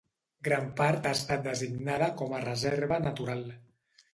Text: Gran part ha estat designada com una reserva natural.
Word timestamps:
Gran 0.45 0.63
part 0.79 1.09
ha 1.09 1.11
estat 1.17 1.43
designada 1.49 2.09
com 2.23 2.33
una 2.39 2.43
reserva 2.47 3.01
natural. 3.07 3.45